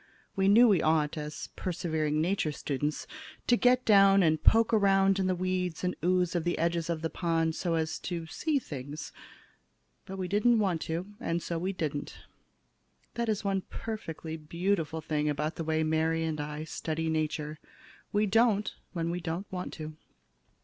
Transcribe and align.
We 0.35 0.47
knew 0.47 0.67
we 0.67 0.81
ought, 0.81 1.15
as 1.15 1.49
persevering 1.55 2.19
Nature 2.19 2.51
students, 2.53 3.05
to 3.45 3.55
get 3.55 3.85
down 3.85 4.23
and 4.23 4.43
poke 4.43 4.73
around 4.73 5.19
in 5.19 5.27
the 5.27 5.35
weeds 5.35 5.83
and 5.83 5.95
ooze 6.03 6.33
of 6.33 6.43
the 6.43 6.57
edges 6.57 6.89
of 6.89 7.03
the 7.03 7.09
pond 7.11 7.53
so 7.53 7.75
as 7.75 7.99
to 7.99 8.25
see 8.25 8.57
things. 8.57 9.11
But 10.07 10.17
we 10.17 10.27
didn't 10.27 10.57
want 10.57 10.81
to 10.81 10.87
do 10.93 10.99
it, 11.01 11.05
and 11.19 11.43
so 11.43 11.59
we 11.59 11.71
didn't. 11.71 12.17
That 13.13 13.29
is 13.29 13.43
one 13.43 13.61
perfectly 13.69 14.37
beautiful 14.37 15.01
thing 15.01 15.29
about 15.29 15.55
the 15.57 15.63
way 15.63 15.83
Mary 15.83 16.23
and 16.23 16.41
I 16.41 16.63
study 16.63 17.07
Nature. 17.07 17.59
We 18.11 18.25
don't 18.25 18.73
when 18.93 19.11
we 19.11 19.19
don't 19.19 19.45
want 19.51 19.71
to. 19.73 19.95